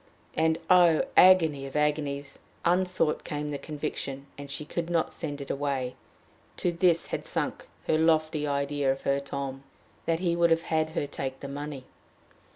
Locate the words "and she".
4.35-4.65